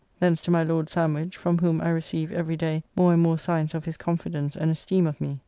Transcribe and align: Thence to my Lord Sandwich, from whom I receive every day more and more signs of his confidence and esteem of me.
Thence 0.19 0.41
to 0.41 0.49
my 0.49 0.63
Lord 0.63 0.89
Sandwich, 0.89 1.37
from 1.37 1.59
whom 1.59 1.79
I 1.79 1.89
receive 1.91 2.31
every 2.31 2.57
day 2.57 2.81
more 2.95 3.13
and 3.13 3.21
more 3.21 3.37
signs 3.37 3.75
of 3.75 3.85
his 3.85 3.97
confidence 3.97 4.55
and 4.55 4.71
esteem 4.71 5.05
of 5.05 5.21
me. 5.21 5.37